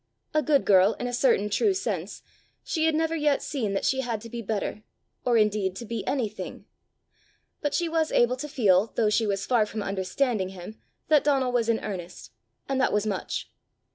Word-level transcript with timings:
A 0.33 0.41
good 0.41 0.65
girl 0.65 0.93
in 0.93 1.05
a 1.05 1.13
certain 1.13 1.47
true 1.47 1.75
sense, 1.75 2.23
she 2.63 2.85
had 2.87 2.95
never 2.95 3.15
yet 3.15 3.43
seen 3.43 3.73
that 3.73 3.85
she 3.85 4.01
had 4.01 4.19
to 4.21 4.31
be 4.31 4.41
better, 4.41 4.81
or 5.25 5.37
indeed 5.37 5.75
to 5.75 5.85
be 5.85 6.03
anything. 6.07 6.65
But 7.61 7.75
she 7.75 7.87
was 7.87 8.11
able 8.11 8.35
to 8.37 8.49
feel, 8.49 8.93
though 8.95 9.11
she 9.11 9.27
was 9.27 9.45
far 9.45 9.67
from 9.67 9.83
understanding 9.83 10.49
him, 10.49 10.81
that 11.09 11.23
Donal 11.23 11.51
was 11.51 11.69
in 11.69 11.79
earnest, 11.81 12.31
and 12.67 12.81
that 12.81 12.91
was 12.91 13.05
much. 13.05 13.51